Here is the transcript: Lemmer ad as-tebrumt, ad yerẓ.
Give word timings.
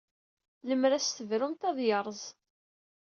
Lemmer 0.67 0.91
ad 0.91 0.97
as-tebrumt, 1.01 1.61
ad 1.69 1.77
yerẓ. 1.87 2.23